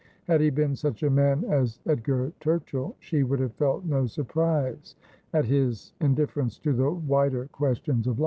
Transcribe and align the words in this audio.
Had 0.25 0.41
he 0.41 0.49
been 0.49 0.75
such 0.75 1.03
a 1.03 1.11
man 1.11 1.43
as 1.45 1.79
Edgar 1.85 2.33
Turchill, 2.39 2.95
she 2.97 3.21
would 3.21 3.39
have 3.39 3.53
felt 3.53 3.85
no 3.85 4.07
surprise 4.07 4.95
at 5.31 5.45
his 5.45 5.93
indif 6.01 6.31
ference 6.31 6.59
to 6.63 6.73
the 6.73 6.89
wider 6.89 7.45
questions 7.51 8.07
of 8.07 8.13
life. 8.17 8.19